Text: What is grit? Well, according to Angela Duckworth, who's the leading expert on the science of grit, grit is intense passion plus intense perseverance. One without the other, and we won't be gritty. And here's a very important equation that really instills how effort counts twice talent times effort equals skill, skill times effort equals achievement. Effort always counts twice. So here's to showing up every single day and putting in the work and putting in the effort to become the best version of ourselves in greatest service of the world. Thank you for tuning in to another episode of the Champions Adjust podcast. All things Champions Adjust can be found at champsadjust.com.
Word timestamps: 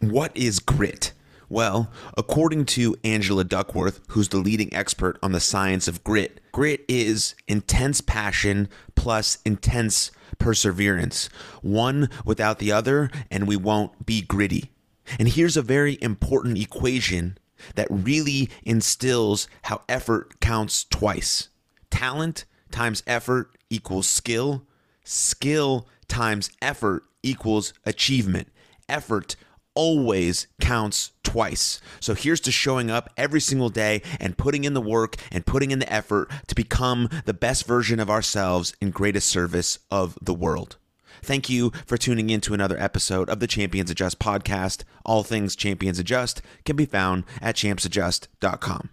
What 0.00 0.34
is 0.34 0.60
grit? 0.60 1.12
Well, 1.50 1.90
according 2.16 2.64
to 2.66 2.96
Angela 3.04 3.44
Duckworth, 3.44 4.00
who's 4.08 4.30
the 4.30 4.38
leading 4.38 4.72
expert 4.72 5.18
on 5.22 5.32
the 5.32 5.40
science 5.40 5.88
of 5.88 6.02
grit, 6.02 6.40
grit 6.52 6.84
is 6.88 7.34
intense 7.46 8.00
passion 8.00 8.68
plus 8.94 9.38
intense 9.44 10.10
perseverance. 10.38 11.28
One 11.60 12.08
without 12.24 12.60
the 12.60 12.72
other, 12.72 13.10
and 13.30 13.46
we 13.46 13.56
won't 13.56 14.06
be 14.06 14.22
gritty. 14.22 14.70
And 15.18 15.28
here's 15.28 15.56
a 15.56 15.62
very 15.62 15.98
important 16.00 16.56
equation 16.56 17.36
that 17.74 17.88
really 17.90 18.48
instills 18.64 19.48
how 19.64 19.82
effort 19.86 20.40
counts 20.40 20.84
twice 20.84 21.48
talent 21.90 22.46
times 22.70 23.02
effort 23.06 23.50
equals 23.68 24.06
skill, 24.06 24.62
skill 25.04 25.86
times 26.08 26.50
effort 26.62 27.04
equals 27.22 27.74
achievement. 27.84 28.48
Effort 28.88 29.36
always 29.80 30.46
counts 30.60 31.12
twice. 31.22 31.80
So 32.00 32.12
here's 32.12 32.42
to 32.42 32.52
showing 32.52 32.90
up 32.90 33.08
every 33.16 33.40
single 33.40 33.70
day 33.70 34.02
and 34.20 34.36
putting 34.36 34.64
in 34.64 34.74
the 34.74 34.80
work 34.82 35.16
and 35.32 35.46
putting 35.46 35.70
in 35.70 35.78
the 35.78 35.90
effort 35.90 36.30
to 36.48 36.54
become 36.54 37.08
the 37.24 37.32
best 37.32 37.66
version 37.66 37.98
of 37.98 38.10
ourselves 38.10 38.74
in 38.82 38.90
greatest 38.90 39.28
service 39.28 39.78
of 39.90 40.18
the 40.20 40.34
world. 40.34 40.76
Thank 41.22 41.48
you 41.48 41.72
for 41.86 41.96
tuning 41.96 42.28
in 42.28 42.42
to 42.42 42.52
another 42.52 42.78
episode 42.78 43.30
of 43.30 43.40
the 43.40 43.46
Champions 43.46 43.90
Adjust 43.90 44.18
podcast. 44.18 44.84
All 45.02 45.22
things 45.22 45.56
Champions 45.56 45.98
Adjust 45.98 46.42
can 46.66 46.76
be 46.76 46.84
found 46.84 47.24
at 47.40 47.56
champsadjust.com. 47.56 48.90